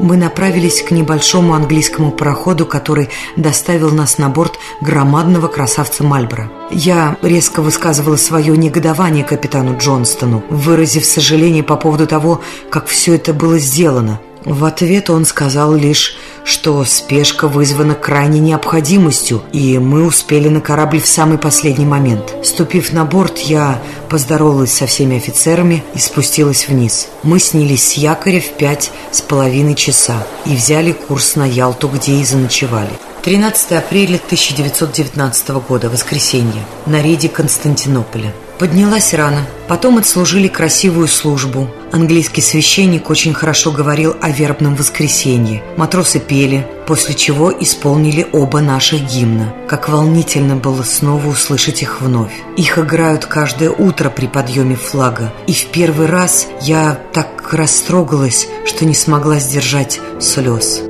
[0.00, 6.50] мы направились к небольшому английскому пароходу, который доставил нас на борт громадного красавца Мальбора.
[6.70, 12.40] Я резко высказывала свое негодование капитану Джонстону, выразив сожаление по поводу того,
[12.70, 14.20] как все это было сделано.
[14.44, 21.00] В ответ он сказал лишь, что спешка вызвана крайней необходимостью, и мы успели на корабль
[21.00, 22.34] в самый последний момент.
[22.42, 27.08] Ступив на борт, я поздоровалась со всеми офицерами и спустилась вниз.
[27.22, 32.12] Мы снялись с якоря в пять с половиной часа и взяли курс на Ялту, где
[32.12, 32.90] и заночевали.
[33.24, 38.32] 13 апреля 1919 года, воскресенье, на рейде Константинополя.
[38.58, 41.70] Поднялась рано, потом отслужили красивую службу.
[41.92, 45.62] Английский священник очень хорошо говорил о вербном воскресенье.
[45.76, 49.54] Матросы пели, после чего исполнили оба наших гимна.
[49.68, 52.32] Как волнительно было снова услышать их вновь.
[52.56, 55.32] Их играют каждое утро при подъеме флага.
[55.46, 60.82] И в первый раз я так растрогалась, что не смогла сдержать слез.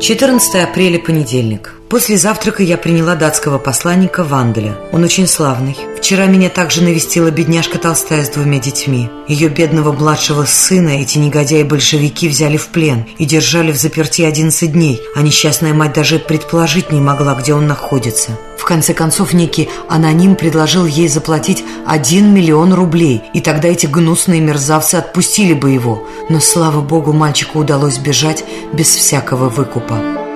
[0.00, 1.79] 14 апреля, понедельник.
[1.90, 4.76] После завтрака я приняла датского посланника Ванделя.
[4.92, 5.76] Он очень славный.
[5.98, 9.10] Вчера меня также навестила бедняжка Толстая с двумя детьми.
[9.26, 15.00] Ее бедного младшего сына эти негодяи-большевики взяли в плен и держали в заперти 11 дней,
[15.16, 18.38] а несчастная мать даже предположить не могла, где он находится.
[18.56, 24.40] В конце концов, некий аноним предложил ей заплатить 1 миллион рублей, и тогда эти гнусные
[24.40, 26.06] мерзавцы отпустили бы его.
[26.28, 30.29] Но, слава богу, мальчику удалось бежать без всякого выкупа.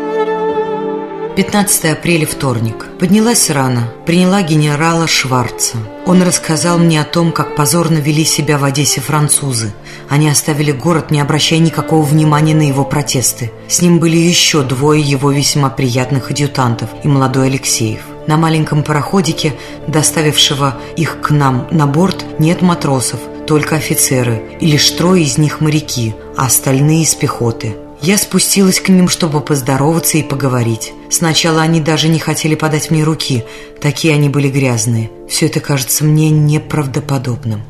[1.37, 2.87] 15 апреля, вторник.
[3.01, 5.79] Поднялась рано, приняла генерала Шварца.
[6.07, 9.73] Он рассказал мне о том, как позорно вели себя в Одессе французы.
[10.09, 13.51] Они оставили город, не обращая никакого внимания на его протесты.
[13.67, 18.03] С ним были еще двое его весьма приятных адъютантов и молодой Алексеев.
[18.29, 19.55] На маленьком пароходике,
[19.89, 23.19] доставившего их к нам на борт, нет матросов,
[23.49, 27.75] только офицеры, и лишь трое из них моряки, а остальные из пехоты–
[28.05, 30.93] я спустилась к ним, чтобы поздороваться и поговорить.
[31.11, 33.45] Сначала они даже не хотели подать мне руки,
[33.81, 35.11] такие они были грязные.
[35.27, 37.63] Все это кажется мне неправдоподобным.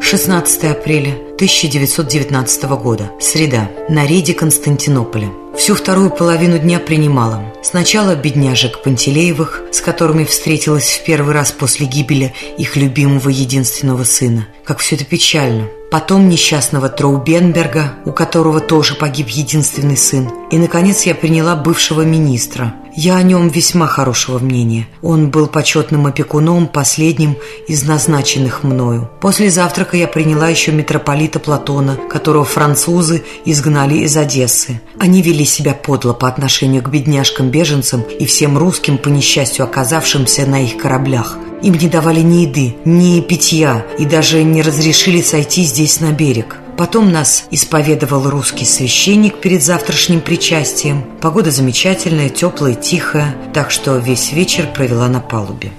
[0.00, 3.10] 16 апреля 1919 года.
[3.20, 3.70] Среда.
[3.88, 5.30] На рейде Константинополя.
[5.56, 7.44] Всю вторую половину дня принимала.
[7.62, 14.48] Сначала бедняжек Пантелеевых, с которыми встретилась в первый раз после гибели их любимого единственного сына.
[14.64, 20.28] Как все это печально потом несчастного Троубенберга, у которого тоже погиб единственный сын.
[20.50, 22.74] И, наконец, я приняла бывшего министра.
[22.96, 24.88] Я о нем весьма хорошего мнения.
[25.02, 27.36] Он был почетным опекуном, последним
[27.68, 29.08] из назначенных мною.
[29.20, 34.80] После завтрака я приняла еще митрополита Платона, которого французы изгнали из Одессы.
[34.98, 40.64] Они вели себя подло по отношению к бедняжкам-беженцам и всем русским, по несчастью оказавшимся на
[40.64, 41.38] их кораблях.
[41.64, 46.58] Им не давали ни еды, ни питья и даже не разрешили сойти здесь на берег.
[46.76, 51.06] Потом нас исповедовал русский священник перед завтрашним причастием.
[51.22, 55.72] Погода замечательная, теплая, тихая, так что весь вечер провела на палубе.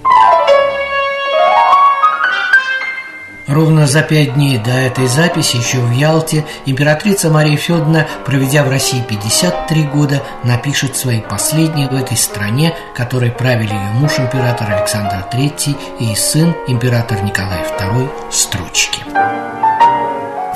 [3.47, 8.69] Ровно за пять дней до этой записи еще в Ялте императрица Мария Федоровна, проведя в
[8.69, 15.25] России 53 года, напишет свои последние в этой стране, которой правили ее муж император Александр
[15.31, 19.03] III и сын император Николай II строчки.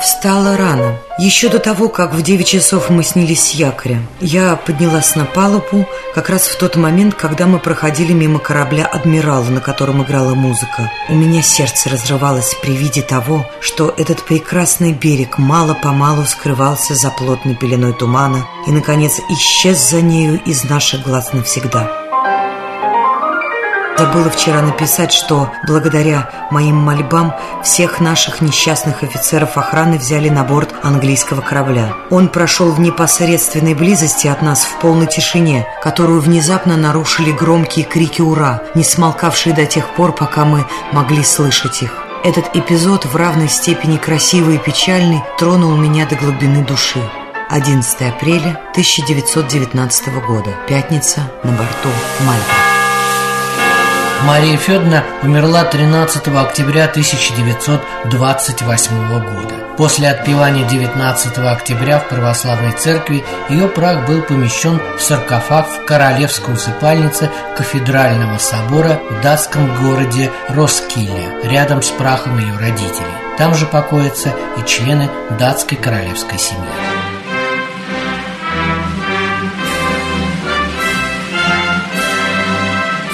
[0.00, 4.00] Встала рано, еще до того, как в 9 часов мы снялись с якоря.
[4.22, 9.44] Я поднялась на палубу как раз в тот момент, когда мы проходили мимо корабля «Адмирала»,
[9.44, 10.90] на котором играла музыка.
[11.10, 17.54] У меня сердце разрывалось при виде того, что этот прекрасный берег мало-помалу скрывался за плотной
[17.54, 21.99] пеленой тумана и, наконец, исчез за нею из наших глаз навсегда.
[24.00, 30.70] Забыла вчера написать, что благодаря моим мольбам всех наших несчастных офицеров охраны взяли на борт
[30.82, 31.92] английского корабля.
[32.08, 38.22] Он прошел в непосредственной близости от нас в полной тишине, которую внезапно нарушили громкие крики
[38.22, 41.92] «Ура!», не смолкавшие до тех пор, пока мы могли слышать их.
[42.24, 47.02] Этот эпизод в равной степени красивый и печальный тронул меня до глубины души.
[47.50, 50.56] 11 апреля 1919 года.
[50.66, 51.90] Пятница на борту
[52.20, 52.69] Мальта.
[54.24, 59.54] Мария Федоровна умерла 13 октября 1928 года.
[59.78, 66.52] После отпевания 19 октября в православной церкви ее прах был помещен в саркофаг в королевской
[66.54, 73.06] усыпальнице кафедрального собора в датском городе Роскиле, рядом с прахом ее родителей.
[73.38, 75.08] Там же покоятся и члены
[75.38, 76.99] датской королевской семьи.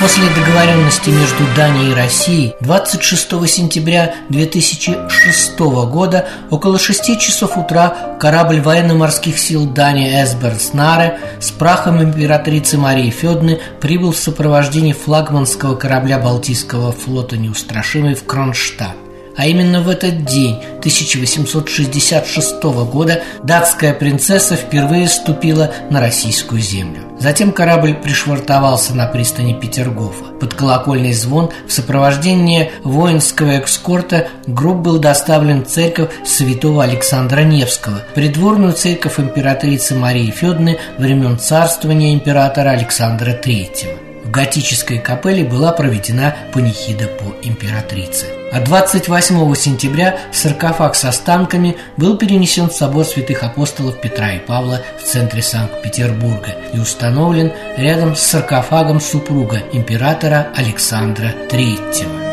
[0.07, 8.61] После договоренности между Данией и Россией 26 сентября 2006 года около 6 часов утра корабль
[8.61, 16.93] военно-морских сил Дании Эсберснаре с прахом императрицы Марии Федны прибыл в сопровождении флагманского корабля Балтийского
[16.93, 19.06] флота «Неустрашимый» в Кронштадт.
[19.37, 27.03] А именно в этот день 1866 года датская принцесса впервые ступила на российскую землю.
[27.19, 30.25] Затем корабль пришвартовался на пристани Петергофа.
[30.41, 38.03] Под колокольный звон в сопровождении воинского экскорта гроб был доставлен в церковь святого Александра Невского,
[38.15, 44.25] придворную церковь императрицы Марии Федны времен царствования императора Александра III.
[44.25, 48.36] В готической капелле была проведена панихида по императрице.
[48.53, 54.83] А 28 сентября саркофаг с останками был перенесен в собор святых апостолов Петра и Павла
[54.99, 62.25] в центре Санкт-Петербурга и установлен рядом с саркофагом супруга императора Александра III.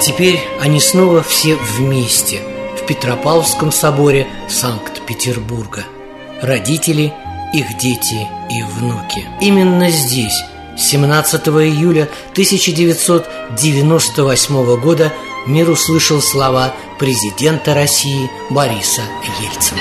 [0.00, 2.40] Теперь они снова все вместе
[2.80, 5.84] в Петропавловском соборе Санкт-Петербурга.
[6.40, 7.12] Родители–
[7.52, 9.24] их дети и внуки.
[9.40, 10.44] Именно здесь,
[10.76, 15.12] 17 июля 1998 года,
[15.46, 19.00] мир услышал слова президента России Бориса
[19.40, 19.80] Ельцина.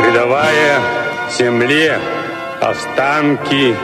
[0.00, 0.80] Предавая
[1.38, 2.00] земле
[2.60, 3.76] останки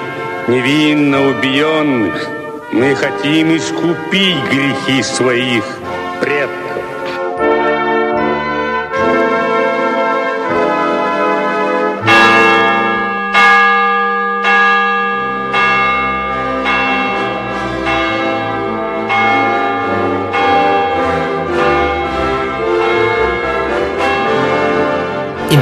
[0.49, 2.29] невинно убиенных,
[2.73, 5.63] мы хотим искупить грехи своих
[6.21, 6.64] предков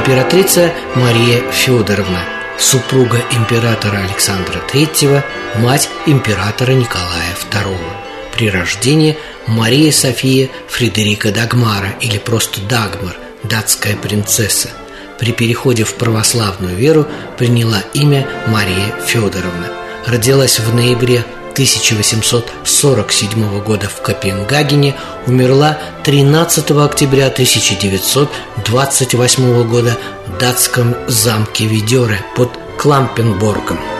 [0.05, 2.25] Императрица Мария Федоровна,
[2.59, 5.23] супруга императора Александра III,
[5.59, 7.77] мать императора Николая II.
[8.33, 14.71] При рождении Мария София Фредерика Дагмара или просто Дагмар, датская принцесса.
[15.19, 19.69] При переходе в православную веру приняла имя Мария Федоровна.
[20.05, 21.23] Родилась в ноябре
[21.53, 24.95] 1847 года в Копенгагене,
[25.27, 29.95] умерла 13 октября 1928 года
[30.27, 33.92] в датском замке Видере под Клампенборгом.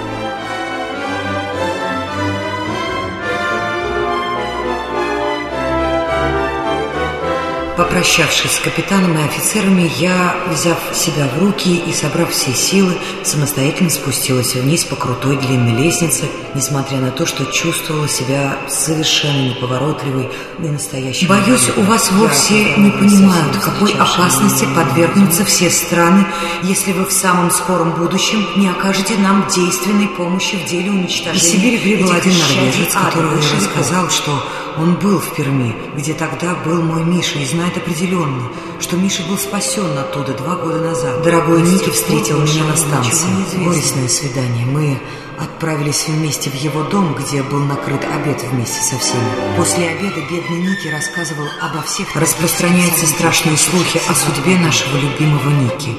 [7.76, 12.94] Попрощавшись с капитаном и офицерами, я, взяв себя в руки и собрав все силы,
[13.24, 20.30] самостоятельно спустилась вниз по крутой длинной лестнице, несмотря на то, что чувствовала себя совершенно неповоротливой
[20.60, 21.26] и настоящей.
[21.26, 26.28] Боюсь, у вас вовсе не понимают, какой опасности подвергнутся все страны,
[26.62, 31.40] если вы в самом скором будущем не окажете нам действенной помощи в деле уничтожения.
[31.40, 34.44] Из Сибири прибыл один норвежец, который рассказал, что
[34.78, 38.50] он был в Перми, где тогда был мой Миша, и знает определенно,
[38.80, 41.22] что Миша был спасен оттуда два года назад.
[41.24, 43.64] Дорогой Ники встретил меня на станции.
[43.64, 44.66] Горестное свидание.
[44.66, 45.00] Мы
[45.40, 49.24] отправились вместе в его дом, где был накрыт обед вместе со всеми.
[49.58, 52.16] После обеда бедный Ники рассказывал обо всех...
[52.16, 55.96] Распространяются страшные слухи о судьбе нашего любимого Ники.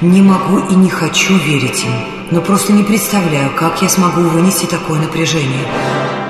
[0.00, 1.92] Не могу и не хочу верить им,
[2.32, 6.21] но просто не представляю, как я смогу вынести такое напряжение.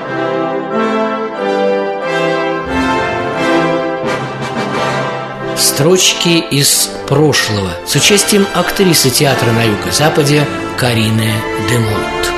[5.62, 10.44] Строчки из прошлого с участием актрисы театра на Юго-Западе
[10.76, 11.30] Карины
[11.70, 12.32] Демонт.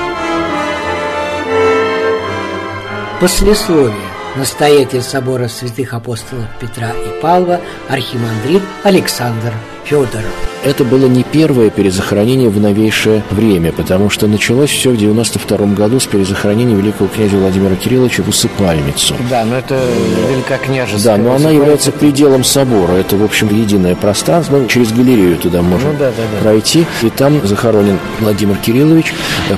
[3.23, 3.97] Послесловие.
[4.37, 9.55] Настоятель собора святых апостолов Петра и Павла, архимандрит Александр
[9.87, 10.54] Федоров.
[10.65, 16.01] Это было не первое перезахоронение в новейшее время, потому что началось все в 92 году
[16.01, 19.15] с перезахоронения великого князя Владимира Кирилловича в усыпальницу.
[19.29, 19.79] Да, но это
[20.31, 21.19] великокняжеская.
[21.19, 22.93] Да, но она является пределом собора.
[22.93, 24.57] Это, в общем, единое пространство.
[24.57, 26.41] Ну, через галерею туда можно ну, да, да, да.
[26.41, 26.87] пройти.
[27.03, 29.13] И там захоронен Владимир Кириллович.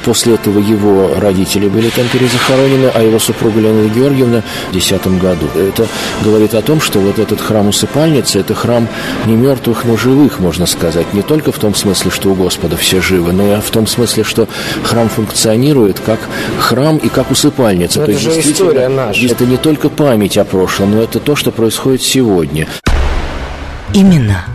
[0.05, 5.47] После этого его родители были там перезахоронены, а его супруга Леонida Георгиевна в 2010 году.
[5.55, 5.87] Это
[6.25, 8.89] говорит о том, что вот этот храм усыпальницы– это храм
[9.27, 12.77] не мертвых, но живых, можно сказать сказать, не только в том смысле, что у Господа
[12.79, 14.49] все живы, но и в том смысле, что
[14.83, 16.19] храм функционирует как
[16.59, 18.01] храм и как усыпальница.
[18.01, 19.27] Но то это есть, же история наша.
[19.27, 22.67] Это не только память о прошлом, но это то, что происходит сегодня.
[23.93, 24.47] Именно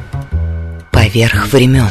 [0.91, 1.89] поверх времен.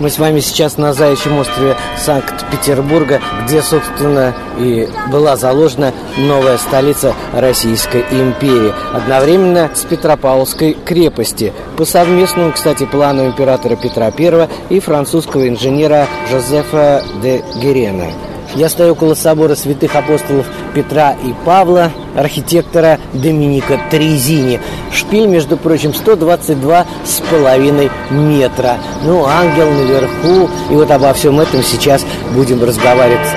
[0.00, 7.12] Мы с вами сейчас на Заячьем острове Санкт-Петербурга, где, собственно, и была заложена новая столица
[7.34, 8.72] Российской империи.
[8.94, 11.52] Одновременно с Петропавловской крепости.
[11.76, 18.06] По совместному, кстати, плану императора Петра I и французского инженера Жозефа де Герена.
[18.54, 24.60] Я стою около собора святых апостолов Петра и Павла, архитектора Доминика Трезини.
[24.92, 28.78] Шпиль, между прочим, 122 с половиной метра.
[29.04, 30.48] Ну, ангел наверху.
[30.70, 33.28] И вот обо всем этом сейчас будем разговаривать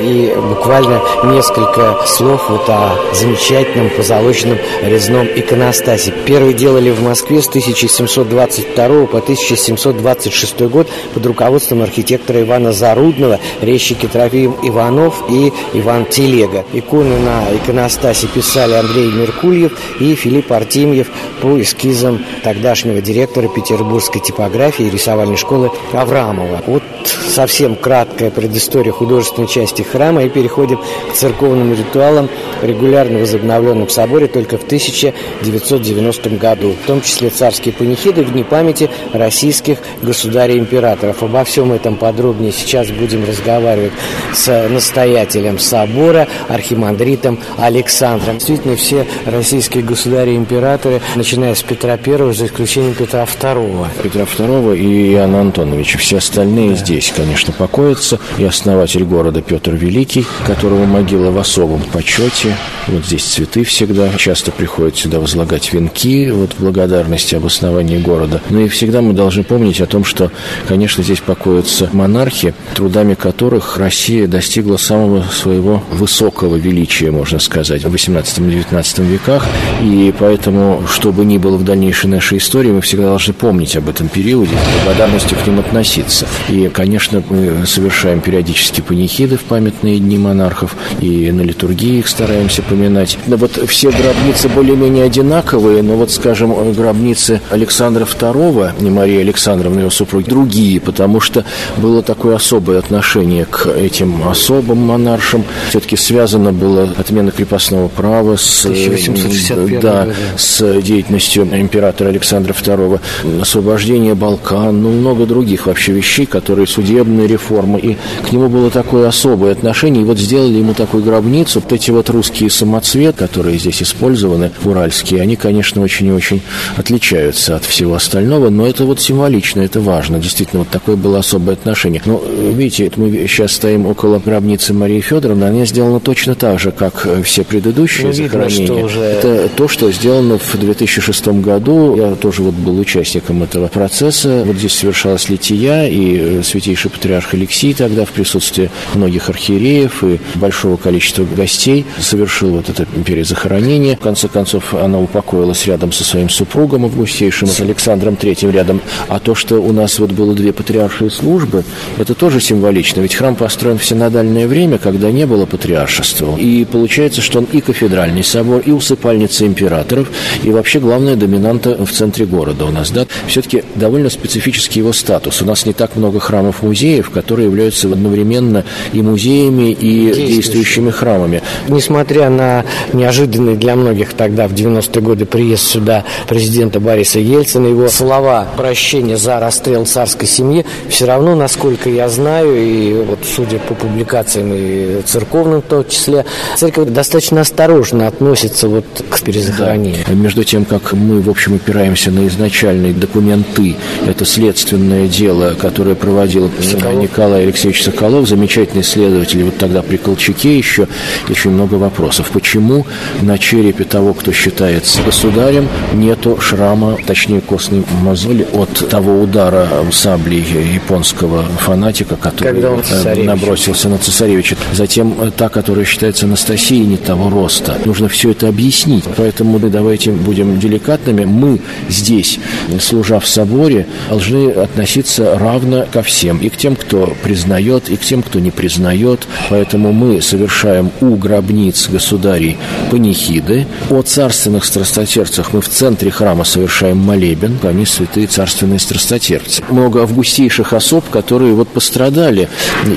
[0.00, 6.12] и буквально несколько слов вот о замечательном позолоченном резном иконостасе.
[6.26, 14.06] Первый делали в Москве с 1722 по 1726 год под руководством архитектора Ивана Зарудного, резчики
[14.06, 16.64] Трофим Иванов и Иван Телега.
[16.72, 21.08] Иконы на иконостасе писали Андрей Меркульев и Филипп Артемьев
[21.40, 26.62] по эскизам тогдашнего директора петербургской типографии и рисовальной школы Аврамова.
[26.66, 26.82] Вот
[27.28, 30.80] совсем краткая предыстория художественной части храма и переходим
[31.10, 32.28] к церковным ритуалам,
[32.62, 38.44] регулярно возобновленным в соборе только в 1990 году, в том числе царские панихиды в дни
[38.44, 41.22] памяти российских государей-императоров.
[41.22, 43.92] Обо всем этом подробнее сейчас будем разговаривать
[44.34, 48.38] с настоятелем собора, архимандритом Александром.
[48.38, 53.86] Действительно, все российские государи-императоры, начиная с Петра I, за исключением Петра II.
[54.02, 55.98] Петра II и Иоанна Антоновича.
[55.98, 56.76] Все остальные да.
[56.76, 58.18] здесь, конечно, покоятся.
[58.38, 62.54] И основатель города Петр Великий, которого могила в особом почете.
[62.86, 64.10] Вот здесь цветы всегда.
[64.16, 68.40] Часто приходят сюда возлагать венки вот в благодарности об основании города.
[68.50, 70.30] Ну и всегда мы должны помнить о том, что,
[70.66, 77.94] конечно, здесь покоятся монархи, трудами которых Россия достигла самого своего высокого величия, можно сказать, в
[77.94, 79.46] 18-19 веках.
[79.82, 83.88] И поэтому, что бы ни было в дальнейшей нашей истории, мы всегда должны помнить об
[83.88, 86.26] этом периоде, с благодарностью к ним относиться.
[86.48, 92.08] И, конечно, мы совершаем периодически панихиды в память памятные дни монархов, и на литургии их
[92.08, 93.18] стараемся поминать.
[93.26, 99.80] Да вот все гробницы более-менее одинаковые, но вот, скажем, гробницы Александра II, не Мария Александровна,
[99.80, 101.44] его супруги, другие, потому что
[101.76, 105.44] было такое особое отношение к этим особым монаршам.
[105.68, 110.06] Все-таки связано было отмена крепостного права с, 1865 да,
[110.36, 113.00] с деятельностью императора Александра II,
[113.42, 117.96] освобождение Балкан, ну, много других вообще вещей, которые судебные реформы, и
[118.26, 120.00] к нему было такое особое отношений.
[120.00, 121.60] И вот сделали ему такую гробницу.
[121.60, 126.40] Вот эти вот русские самоцвет, которые здесь использованы, уральские, они, конечно, очень и очень
[126.76, 130.18] отличаются от всего остального, но это вот символично, это важно.
[130.18, 132.00] Действительно, вот такое было особое отношение.
[132.04, 137.06] Но, видите, мы сейчас стоим около гробницы Марии Федоровны, она сделана точно так же, как
[137.24, 138.66] все предыдущие ну, захоронения.
[138.66, 139.00] Видно, уже...
[139.00, 141.96] Это то, что сделано в 2006 году.
[141.96, 144.44] Я тоже вот был участником этого процесса.
[144.46, 150.20] Вот здесь совершалась лития, и святейший патриарх Алексей тогда в присутствии многих архивов архиереев и
[150.34, 153.96] большого количества гостей, совершил вот это перезахоронение.
[153.96, 158.80] В конце концов, она упокоилась рядом со своим супругом августейшим, с Александром Третьим рядом.
[159.08, 161.64] А то, что у нас вот было две патриаршие службы,
[161.98, 163.00] это тоже символично.
[163.00, 166.36] Ведь храм построен в синодальное время, когда не было патриаршества.
[166.36, 170.10] И получается, что он и кафедральный собор, и усыпальница императоров,
[170.42, 172.90] и вообще главная доминанта в центре города у нас.
[172.90, 173.06] Да?
[173.26, 175.42] Все-таки довольно специфический его статус.
[175.42, 181.42] У нас не так много храмов-музеев, которые являются одновременно и музеем, музеями и действующими храмами.
[181.68, 187.88] Несмотря на неожиданный для многих тогда в 90-е годы приезд сюда президента Бориса Ельцина, его
[187.88, 193.74] слова прощения за расстрел царской семьи, все равно, насколько я знаю, и вот судя по
[193.74, 196.24] публикациям и церковным в том числе,
[196.56, 200.04] церковь достаточно осторожно относится вот к перезахоронению.
[200.06, 200.14] Да.
[200.14, 203.76] Между тем, как мы, в общем, опираемся на изначальные документы,
[204.06, 207.02] это следственное дело, которое проводил Соколов.
[207.02, 210.88] Николай Алексеевич Соколов, замечательный следователь исследователи вот тогда при Колчаке еще
[211.28, 212.30] очень много вопросов.
[212.30, 212.86] Почему
[213.22, 220.44] на черепе того, кто считается государем, нету шрама, точнее костной мозоли от того удара саблей
[220.74, 224.56] японского фанатика, который э, набросился на цесаревича.
[224.72, 227.76] Затем э, та, которая считается Анастасией, не того роста.
[227.84, 229.04] Нужно все это объяснить.
[229.16, 231.24] Поэтому мы давайте будем деликатными.
[231.24, 232.38] Мы здесь,
[232.80, 236.38] служа в соборе, должны относиться равно ко всем.
[236.38, 240.90] И к тем, кто признает, и к тем, кто не признает идет, поэтому мы совершаем
[241.00, 242.56] у гробниц государей
[242.90, 243.66] панихиды.
[243.90, 249.62] О царственных страстотерцах мы в центре храма совершаем молебен, они святые царственные страстотерцы.
[249.70, 252.48] Много августейших особ, которые вот пострадали.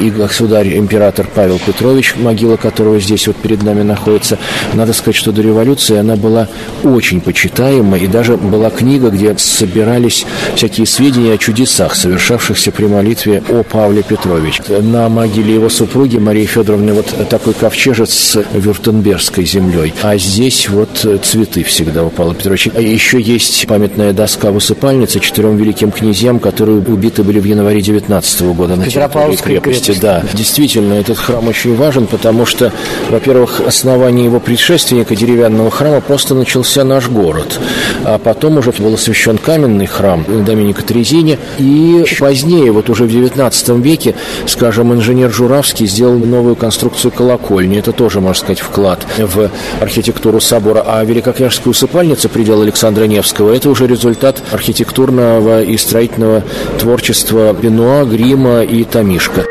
[0.01, 4.37] И государь, император Павел Петрович, могила которого здесь вот перед нами находится,
[4.73, 6.47] надо сказать, что до революции она была
[6.83, 13.43] очень почитаема, и даже была книга, где собирались всякие сведения о чудесах, совершавшихся при молитве
[13.49, 14.63] о Павле Петровиче.
[14.81, 15.69] На могиле его
[16.01, 22.09] супруги Марии Федоровны вот такой ковчежец с вюртембергской землей, а здесь вот цветы всегда у
[22.09, 22.71] Павла Петровича.
[22.73, 27.81] А еще есть памятная доска в усыпальнице четырем великим князьям, которые убиты были в январе
[27.81, 29.43] 19 года на территории крепости.
[29.43, 30.01] крепости.
[30.01, 32.73] Да, действительно, этот храм очень важен, потому что,
[33.11, 37.59] во-первых, основание его предшественника деревянного храма просто начался наш город,
[38.05, 43.69] а потом уже был освящен каменный храм Доминика Трезини, и позднее, вот уже в 19
[43.85, 44.15] веке,
[44.47, 47.77] скажем, инженер Журавский сделал новую конструкцию колокольни.
[47.77, 50.83] Это тоже, можно сказать, вклад в архитектуру собора.
[50.85, 56.43] А Великокняжеская усыпальница, предел Александра Невского, это уже результат архитектурного и строительного
[56.79, 59.45] творчества Бенуа, Грима и Тамишка.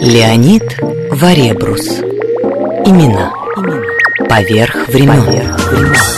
[0.00, 0.62] Леонид
[1.10, 2.00] Варебрус.
[2.84, 3.32] Имена.
[4.28, 5.24] Поверх времен.
[5.24, 6.17] Поверх времен.